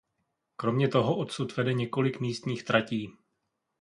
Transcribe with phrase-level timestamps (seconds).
[0.55, 3.11] Kromě toho odsud vede několik místních tratí.